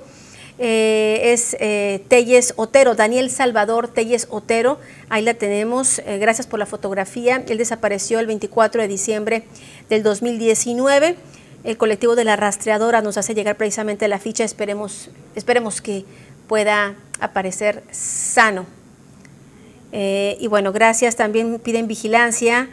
[0.59, 6.57] Eh, es eh, Telles Otero, Daniel Salvador Telles Otero, ahí la tenemos, eh, gracias por
[6.57, 9.43] la fotografía, él desapareció el 24 de diciembre
[9.87, 11.15] del 2019,
[11.63, 16.05] el colectivo de la rastreadora nos hace llegar precisamente la ficha, esperemos, esperemos que
[16.47, 18.65] pueda aparecer sano.
[19.91, 22.67] y bueno, gracias, también piden vigilancia,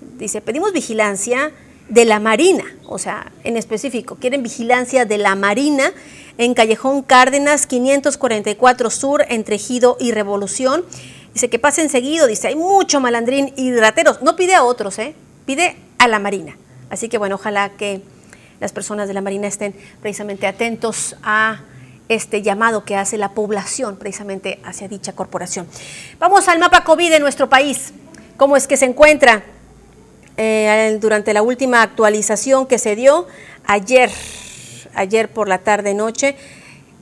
[0.00, 1.52] dice, pedimos vigilancia
[1.88, 5.92] de la Marina, o sea, en específico, quieren vigilancia de la Marina
[6.38, 10.84] en Callejón Cárdenas 544 Sur, entre Gido y Revolución.
[11.32, 14.22] Dice que pasen seguido, dice, hay mucho malandrín y rateros.
[14.22, 15.14] No pide a otros, ¿eh?
[15.44, 16.56] pide a la Marina.
[16.90, 18.00] Así que bueno, ojalá que
[18.60, 21.60] las personas de la Marina estén precisamente atentos a
[22.08, 25.66] este llamado que hace la población precisamente hacia dicha corporación.
[26.18, 27.92] Vamos al mapa COVID de nuestro país.
[28.36, 29.42] ¿Cómo es que se encuentra?
[30.38, 33.26] Eh, durante la última actualización que se dio
[33.64, 34.10] ayer,
[34.94, 36.36] ayer por la tarde-noche,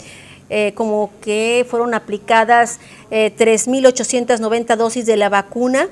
[0.50, 2.80] eh, como que fueron aplicadas
[3.10, 5.88] 3.890 eh, dosis de la vacuna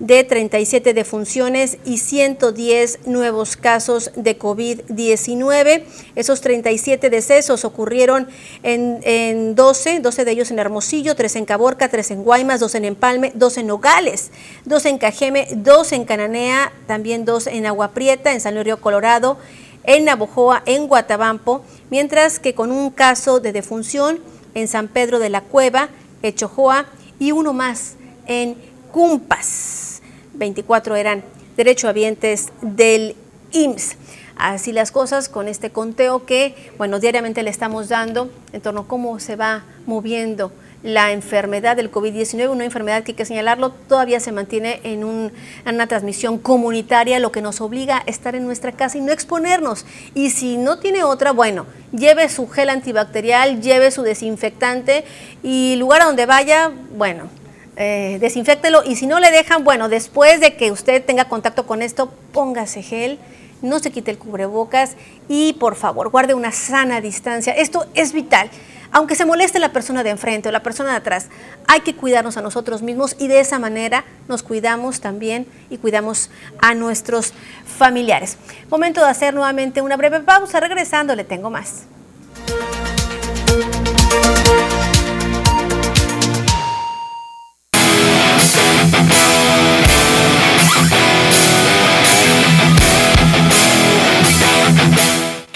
[0.00, 5.84] de 37 defunciones y 110 nuevos casos de COVID-19.
[6.16, 8.26] Esos 37 decesos ocurrieron
[8.62, 12.84] en, 12, 12 de ellos en Hermosillo, 3 en Caborca, 3 en Guaymas, 2 en
[12.86, 14.30] Empalme, 2 en Nogales,
[14.64, 18.80] 2 en Cajeme, 2 en Cananea, también 2 en Agua Prieta, en San Luis Río
[18.80, 19.36] Colorado,
[19.84, 24.18] en Navojoa, en Guatabampo, mientras que con un caso de defunción
[24.54, 25.90] en San Pedro de la Cueva,
[26.22, 26.86] Echojoa
[27.18, 30.02] y uno más en Cumpas.
[30.34, 31.24] 24 eran
[31.56, 33.16] derechohabientes del
[33.52, 33.96] IMSS.
[34.36, 38.88] Así las cosas con este conteo que, bueno, diariamente le estamos dando en torno a
[38.88, 40.50] cómo se va moviendo
[40.82, 45.02] la enfermedad del COVID-19, una enfermedad que hay que señalarlo, todavía se mantiene en,
[45.66, 49.12] en, una transmisión comunitaria, lo que nos obliga a estar en nuestra casa y no
[49.12, 49.84] exponernos.
[50.14, 55.04] Y si no tiene otra, bueno, lleve su gel antibacterial, lleve su desinfectante
[55.42, 57.28] y lugar a donde vaya, bueno,
[57.82, 58.20] eh,
[58.84, 62.82] y si no le dejan, bueno, después de que usted tenga contacto con esto, póngase
[62.82, 63.18] gel,
[63.62, 64.96] no se quite el cubrebocas
[65.28, 67.54] y por favor guarde una sana distancia.
[67.54, 68.50] Esto es vital.
[68.92, 71.28] Aunque se moleste la persona de enfrente o la persona de atrás,
[71.68, 76.30] hay que cuidarnos a nosotros mismos y de esa manera nos cuidamos también y cuidamos
[76.60, 77.32] a nuestros
[77.64, 78.36] familiares.
[78.68, 80.60] Momento de hacer nuevamente una breve pausa.
[80.60, 81.84] Regresando, le tengo más.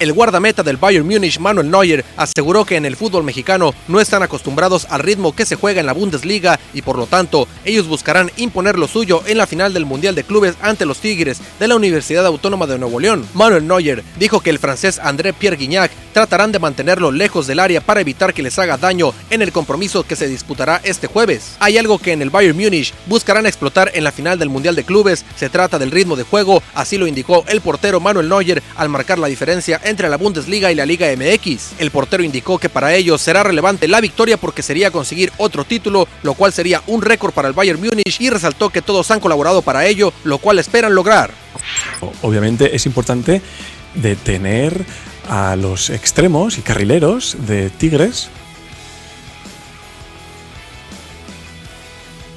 [0.00, 4.22] El guardameta del Bayern Múnich, Manuel Neuer, aseguró que en el fútbol mexicano no están
[4.22, 8.30] acostumbrados al ritmo que se juega en la Bundesliga y por lo tanto ellos buscarán
[8.38, 11.76] imponer lo suyo en la final del Mundial de Clubes ante los Tigres de la
[11.76, 13.28] Universidad Autónoma de Nuevo León.
[13.34, 17.82] Manuel Neuer dijo que el francés André Pierre Guignac tratarán de mantenerlo lejos del área
[17.82, 21.56] para evitar que les haga daño en el compromiso que se disputará este jueves.
[21.60, 24.84] Hay algo que en el Bayern Múnich buscarán explotar en la final del Mundial de
[24.84, 28.88] Clubes, se trata del ritmo de juego, así lo indicó el portero Manuel Neuer al
[28.88, 31.72] marcar la diferencia entre la Bundesliga y la Liga MX.
[31.78, 36.08] El portero indicó que para ellos será relevante la victoria porque sería conseguir otro título,
[36.22, 39.62] lo cual sería un récord para el Bayern Múnich y resaltó que todos han colaborado
[39.62, 41.30] para ello, lo cual esperan lograr.
[42.22, 43.42] Obviamente es importante
[43.94, 44.84] detener
[45.28, 48.28] a los extremos y carrileros de Tigres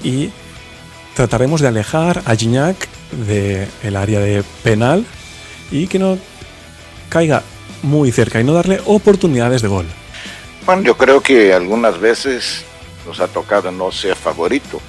[0.03, 0.29] y
[1.15, 5.05] trataremos de alejar a Gignac del área de penal
[5.71, 6.17] y que no
[7.09, 7.43] caiga
[7.83, 9.85] muy cerca y no darle oportunidades de gol.
[10.65, 12.65] Bueno, yo creo que algunas veces
[13.05, 14.81] nos ha tocado no ser favorito.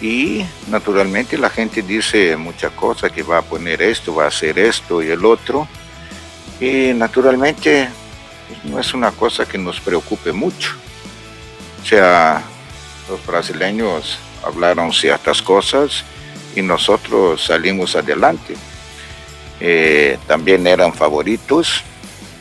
[0.00, 4.58] Y naturalmente la gente dice muchas cosas, que va a poner esto, va a hacer
[4.58, 5.68] esto y el otro.
[6.60, 7.88] Y naturalmente
[8.64, 10.72] no es una cosa que nos preocupe mucho.
[11.80, 12.42] O sea,
[13.08, 16.04] los brasileños hablaron ciertas cosas
[16.56, 18.56] y nosotros salimos adelante.
[19.60, 21.84] Eh, también eran favoritos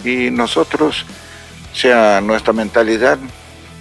[0.04, 1.06] y nosotros,
[1.72, 3.18] o sea, nuestra mentalidad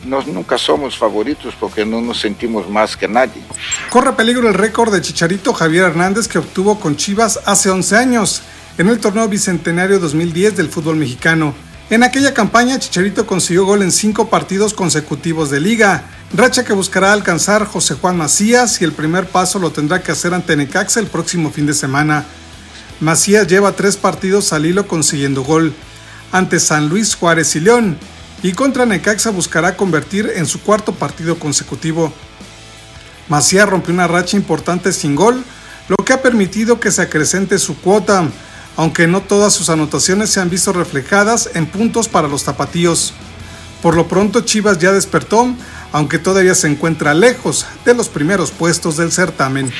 [0.04, 3.42] nos, nunca somos favoritos porque no nos sentimos más que nadie.
[3.90, 8.42] Corre peligro el récord de Chicharito Javier Hernández que obtuvo con Chivas hace 11 años
[8.78, 11.54] en el torneo bicentenario 2010 del fútbol mexicano.
[11.90, 17.12] En aquella campaña Chicharito consiguió gol en cinco partidos consecutivos de liga, racha que buscará
[17.12, 21.08] alcanzar José Juan Macías y el primer paso lo tendrá que hacer ante Necaxa el
[21.08, 22.24] próximo fin de semana.
[23.00, 25.74] Macías lleva tres partidos al hilo consiguiendo gol,
[26.32, 27.98] ante San Luis Juárez y León,
[28.42, 32.12] y contra Necaxa buscará convertir en su cuarto partido consecutivo.
[33.28, 35.44] Macías rompió una racha importante sin gol,
[35.88, 38.28] lo que ha permitido que se acrecente su cuota,
[38.76, 43.12] aunque no todas sus anotaciones se han visto reflejadas en puntos para los tapatíos.
[43.82, 45.54] Por lo pronto Chivas ya despertó,
[45.92, 49.72] aunque todavía se encuentra lejos de los primeros puestos del certamen.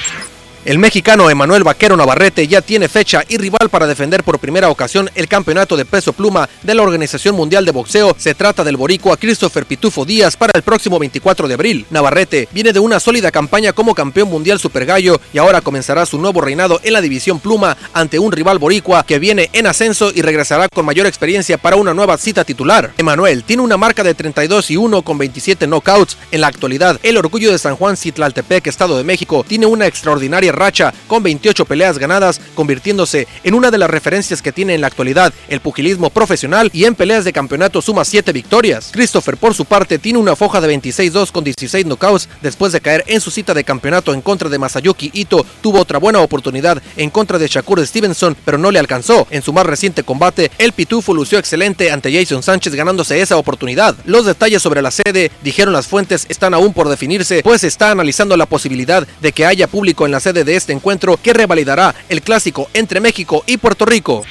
[0.66, 5.08] El mexicano Emanuel Vaquero Navarrete ya tiene fecha y rival para defender por primera ocasión
[5.14, 8.14] el campeonato de peso pluma de la Organización Mundial de Boxeo.
[8.18, 11.86] Se trata del boricua Christopher Pitufo Díaz para el próximo 24 de abril.
[11.88, 16.18] Navarrete viene de una sólida campaña como campeón mundial super gallo y ahora comenzará su
[16.18, 20.20] nuevo reinado en la división pluma ante un rival boricua que viene en ascenso y
[20.20, 22.92] regresará con mayor experiencia para una nueva cita titular.
[22.98, 26.18] Emanuel tiene una marca de 32 y 1 con 27 knockouts.
[26.32, 30.49] En la actualidad, el orgullo de San Juan Citlaltepec, Estado de México, tiene una extraordinaria
[30.52, 34.86] racha con 28 peleas ganadas, convirtiéndose en una de las referencias que tiene en la
[34.86, 38.90] actualidad el pugilismo profesional y en peleas de campeonato suma 7 victorias.
[38.92, 43.04] Christopher por su parte tiene una foja de 26-2 con 16 knockouts después de caer
[43.06, 47.10] en su cita de campeonato en contra de Masayuki Ito, tuvo otra buena oportunidad en
[47.10, 49.26] contra de Shakur Stevenson, pero no le alcanzó.
[49.30, 53.96] En su más reciente combate, el Pitufo lució excelente ante Jason Sánchez ganándose esa oportunidad.
[54.04, 58.36] Los detalles sobre la sede, dijeron las fuentes, están aún por definirse, pues está analizando
[58.36, 62.22] la posibilidad de que haya público en la sede de este encuentro que revalidará el
[62.22, 64.24] clásico entre México y Puerto Rico.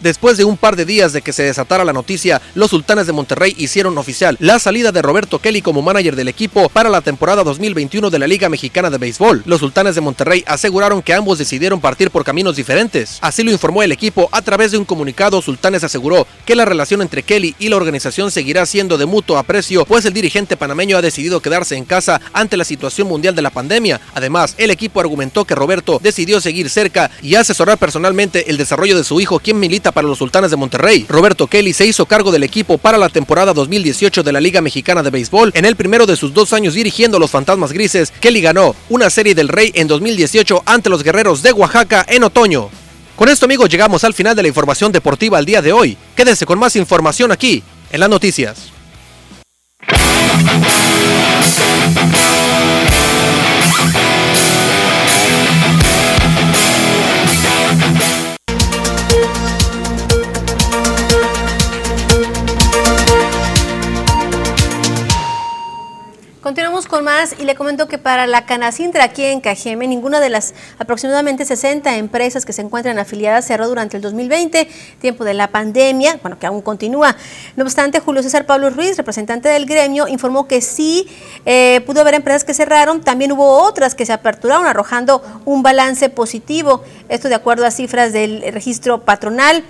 [0.00, 3.12] Después de un par de días de que se desatara la noticia, los sultanes de
[3.12, 7.42] Monterrey hicieron oficial la salida de Roberto Kelly como manager del equipo para la temporada
[7.44, 9.42] 2021 de la Liga Mexicana de Béisbol.
[9.46, 13.18] Los sultanes de Monterrey aseguraron que ambos decidieron partir por caminos diferentes.
[13.20, 15.40] Así lo informó el equipo a través de un comunicado.
[15.40, 19.84] Sultanes aseguró que la relación entre Kelly y la organización seguirá siendo de mutuo aprecio,
[19.86, 23.50] pues el dirigente panameño ha decidido quedarse en casa ante la situación mundial de la
[23.50, 24.00] pandemia.
[24.14, 29.04] Además, el equipo argumentó que Roberto decidió seguir cerca y asesorar personalmente el desarrollo de
[29.04, 31.06] su hijo, quien milita para los Sultanes de Monterrey.
[31.08, 35.02] Roberto Kelly se hizo cargo del equipo para la temporada 2018 de la Liga Mexicana
[35.02, 35.52] de Béisbol.
[35.54, 39.34] En el primero de sus dos años dirigiendo los Fantasmas Grises, Kelly ganó una Serie
[39.34, 42.70] del Rey en 2018 ante los Guerreros de Oaxaca en otoño.
[43.16, 45.96] Con esto amigos llegamos al final de la información deportiva al día de hoy.
[46.14, 48.72] Quédense con más información aquí en las noticias.
[66.46, 70.28] Continuamos con más y le comento que para la Canacintra aquí en Cajeme, ninguna de
[70.28, 74.68] las aproximadamente 60 empresas que se encuentran afiliadas cerró durante el 2020,
[75.00, 77.16] tiempo de la pandemia, bueno, que aún continúa.
[77.56, 81.08] No obstante, Julio César Pablo Ruiz, representante del gremio, informó que sí
[81.46, 86.10] eh, pudo haber empresas que cerraron, también hubo otras que se aperturaron, arrojando un balance
[86.10, 86.84] positivo.
[87.08, 89.64] Esto de acuerdo a cifras del registro patronal.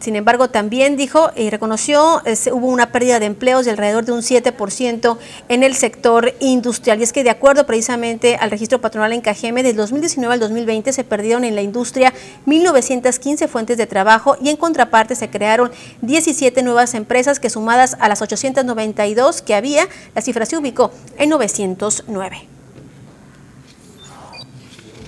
[0.00, 4.12] Sin embargo, también dijo y reconoció que hubo una pérdida de empleos de alrededor de
[4.12, 5.16] un 7%
[5.48, 6.98] en el sector industrial.
[6.98, 10.92] Y es que de acuerdo precisamente al registro patronal en Cajeme, del 2019 al 2020
[10.92, 12.12] se perdieron en la industria
[12.46, 15.70] 1.915 fuentes de trabajo y en contraparte se crearon
[16.02, 21.30] 17 nuevas empresas que sumadas a las 892 que había, la cifra se ubicó en
[21.30, 22.55] 909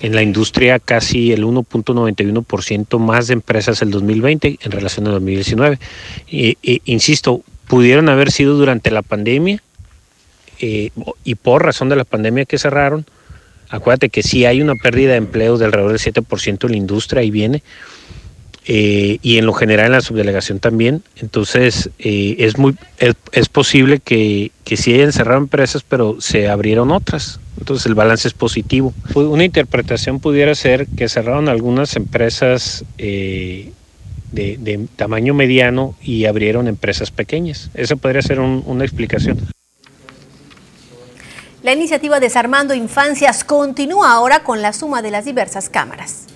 [0.01, 5.79] en la industria casi el 1.91% más de empresas el 2020 en relación al 2019.
[6.31, 9.63] E, insisto, pudieron haber sido durante la pandemia
[10.61, 10.91] eh,
[11.25, 13.07] y por razón de la pandemia que cerraron.
[13.71, 17.21] Acuérdate que sí hay una pérdida de empleos de alrededor del 7% en la industria,
[17.21, 17.63] ahí viene.
[18.71, 21.03] Eh, y en lo general en la subdelegación también.
[21.17, 26.91] Entonces eh, es muy es, posible que, que sí hayan cerrado empresas, pero se abrieron
[26.91, 27.41] otras.
[27.59, 28.95] Entonces el balance es positivo.
[29.15, 33.73] Una interpretación pudiera ser que cerraron algunas empresas eh,
[34.33, 37.71] de, tamaño mediano y abrieron empresas pequeñas.
[37.75, 39.39] Esa podría ser una explicación.
[41.63, 46.28] La iniciativa Desarmando Infancias continúa ahora con la suma de las diversas cámaras.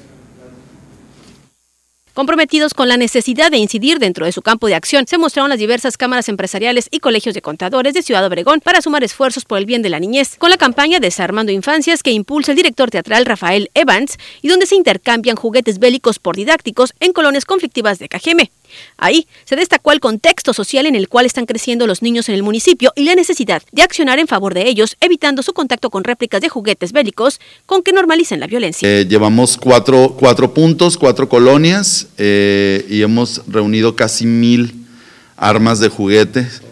[2.15, 5.59] Comprometidos con la necesidad de incidir dentro de su campo de acción, se mostraron las
[5.59, 9.65] diversas cámaras empresariales y colegios de contadores de Ciudad Obregón para sumar esfuerzos por el
[9.65, 13.71] bien de la niñez, con la campaña Desarmando Infancias que impulsa el director teatral Rafael
[13.73, 18.51] Evans y donde se intercambian juguetes bélicos por didácticos en colonias conflictivas de Cajeme.
[18.97, 22.43] Ahí se destacó el contexto social en el cual están creciendo los niños en el
[22.43, 26.41] municipio y la necesidad de accionar en favor de ellos, evitando su contacto con réplicas
[26.41, 28.89] de juguetes bélicos con que normalicen la violencia.
[28.89, 34.87] Eh, llevamos cuatro, cuatro, puntos, cuatro colonias eh, y hemos reunido casi mil
[35.37, 36.63] armas de juguetes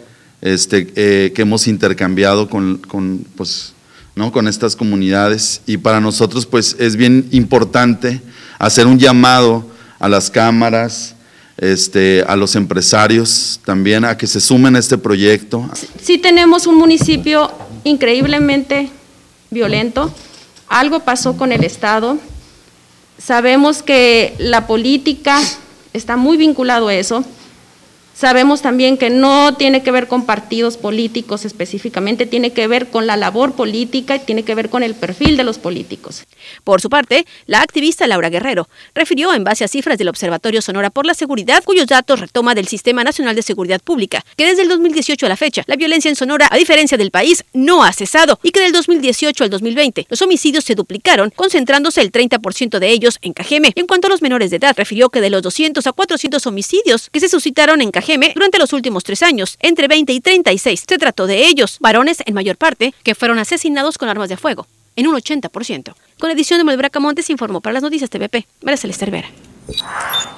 [0.41, 3.73] este, eh, que hemos intercambiado con, con, pues,
[4.15, 4.31] ¿no?
[4.31, 8.21] con estas comunidades y para nosotros pues es bien importante
[8.59, 9.65] hacer un llamado
[9.99, 11.15] a las cámaras,
[11.61, 15.69] este, a los empresarios también a que se sumen a este proyecto.
[16.01, 17.51] Sí tenemos un municipio
[17.83, 18.89] increíblemente
[19.51, 20.11] violento,
[20.67, 22.17] algo pasó con el Estado,
[23.23, 25.39] sabemos que la política
[25.93, 27.23] está muy vinculado a eso,
[28.21, 33.07] Sabemos también que no tiene que ver con partidos políticos específicamente, tiene que ver con
[33.07, 36.25] la labor política y tiene que ver con el perfil de los políticos.
[36.63, 40.91] Por su parte, la activista Laura Guerrero refirió en base a cifras del Observatorio Sonora
[40.91, 44.69] por la Seguridad, cuyos datos retoma del Sistema Nacional de Seguridad Pública, que desde el
[44.69, 48.39] 2018 a la fecha, la violencia en Sonora, a diferencia del país, no ha cesado
[48.43, 53.17] y que del 2018 al 2020 los homicidios se duplicaron, concentrándose el 30% de ellos
[53.23, 53.71] en Cajeme.
[53.73, 57.09] En cuanto a los menores de edad, refirió que de los 200 a 400 homicidios
[57.09, 60.85] que se suscitaron en Cajeme, durante los últimos tres años, entre 20 y 36.
[60.87, 64.67] Se trató de ellos, varones en mayor parte, que fueron asesinados con armas de fuego,
[64.95, 65.93] en un 80%.
[66.19, 69.29] Con edición de Malbraca Montes informó para las noticias TVP, María Celeste Rivera.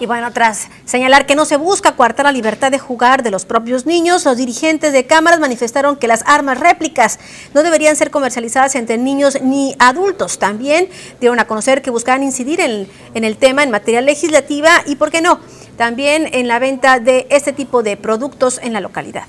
[0.04, 3.46] Y bueno, tras señalar que no se busca coartar la libertad de jugar de los
[3.46, 7.20] propios niños, los dirigentes de cámaras manifestaron que las armas réplicas
[7.54, 10.40] no deberían ser comercializadas entre niños ni adultos.
[10.40, 10.90] También
[11.22, 15.22] dieron a conocer que buscaban incidir en, el tema en materia legislativa y, ¿por qué
[15.22, 15.40] no?,
[15.78, 19.24] también en la venta de este tipo de productos en la localidad.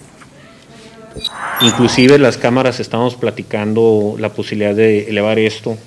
[1.61, 5.79] Inclusive las cámaras estamos platicando la posibilidad de elevar esto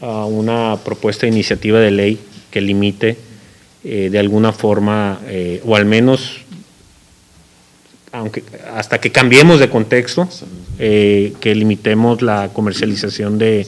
[0.00, 2.20] a una propuesta de iniciativa de ley
[2.52, 3.26] que limite
[3.88, 6.40] eh, de alguna forma, eh, o al menos
[8.10, 8.42] aunque
[8.74, 10.28] hasta que cambiemos de contexto,
[10.78, 13.66] eh, que limitemos la comercialización de,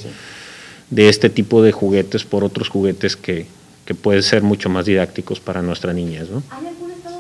[0.91, 3.47] de este tipo de juguetes por otros juguetes que,
[3.85, 6.29] que pueden ser mucho más didácticos para nuestras niñas.
[6.31, 6.43] ¿no?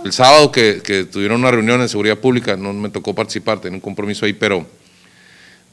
[0.05, 3.77] El sábado que, que, tuvieron una reunión en seguridad pública, no me tocó participar, tenía
[3.77, 4.67] un compromiso ahí, pero,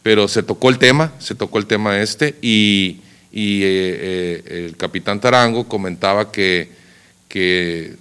[0.03, 2.99] pero se tocó el tema, se tocó el tema este y,
[3.32, 6.84] y eh, eh, el capitán Tarango comentaba que,
[7.36, 7.97] que,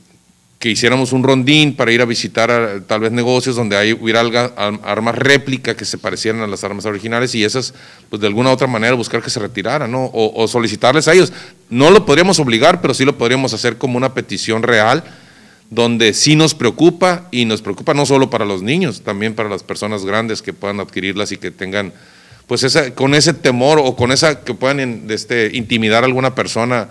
[0.70, 5.76] hiciéramos un rondín para ir a visitar tal vez negocios donde hay, hubiera armas réplica
[5.76, 7.74] que se parecieran a las armas originales y esas,
[8.08, 11.34] pues de alguna otra manera buscar que se retiraran, o solicitarles a ellos.
[11.68, 15.04] No lo podríamos obligar, pero sí lo podríamos hacer como una petición real,
[15.68, 19.64] donde sí nos preocupa y nos preocupa no solo para los niños, también para las
[19.64, 21.92] personas grandes que puedan adquirirlas y que tengan,
[22.46, 26.88] pues esa, con ese temor o con esa que puedan este, intimidar a alguna persona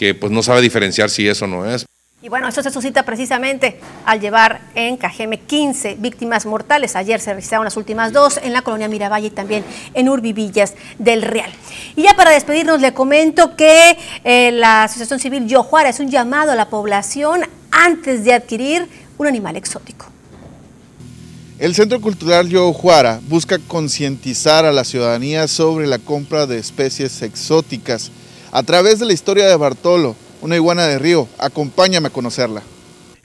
[0.00, 1.84] que pues no sabe diferenciar si eso no es.
[2.22, 6.96] Y bueno, esto se suscita precisamente al llevar en Cajeme 15 víctimas mortales.
[6.96, 11.20] Ayer se registraron las últimas dos en la colonia Miravalle y también en Urbivillas del
[11.20, 11.50] Real.
[11.96, 16.10] Y ya para despedirnos le comento que eh, la Asociación Civil Yo Juárez es un
[16.10, 18.88] llamado a la población antes de adquirir
[19.18, 20.06] un animal exótico.
[21.58, 27.20] El Centro Cultural Yo Juara busca concientizar a la ciudadanía sobre la compra de especies
[27.20, 28.10] exóticas
[28.52, 31.28] a través de la historia de Bartolo, una iguana de río.
[31.38, 32.62] Acompáñame a conocerla.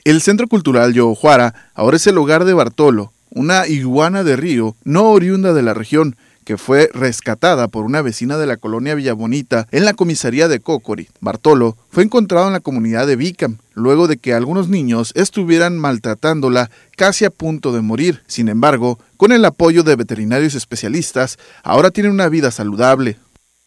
[0.04, 5.10] El Centro Cultural Yojuara ahora es el hogar de Bartolo, una iguana de río no
[5.10, 9.84] oriunda de la región, que fue rescatada por una vecina de la colonia Villabonita en
[9.84, 11.08] la comisaría de Cocori.
[11.20, 16.70] Bartolo fue encontrado en la comunidad de Vicam, luego de que algunos niños estuvieran maltratándola
[16.96, 18.22] casi a punto de morir.
[18.28, 23.18] Sin embargo, con el apoyo de veterinarios especialistas, ahora tiene una vida saludable,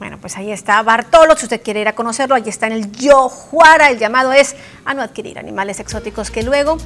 [0.05, 2.91] Bueno, pues ahí está Bartolo, si usted quiere ir a conocerlo, ahí está en el
[2.91, 3.89] Yojuara.
[3.89, 6.77] El llamado es a no adquirir animales exóticos que luego,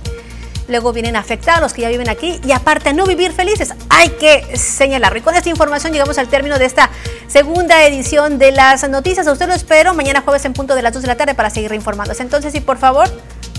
[0.70, 3.74] luego vienen a afectar a los que ya viven aquí y aparte no vivir felices.
[3.90, 5.20] Hay que señalarlo.
[5.20, 6.90] Y con esta información llegamos al término de esta
[7.28, 9.28] segunda edición de las noticias.
[9.28, 11.50] A usted lo espero mañana jueves en punto de las 2 de la tarde para
[11.50, 12.24] seguir informándose.
[12.24, 13.10] Entonces, y por favor,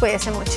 [0.00, 0.52] cuídese mucho.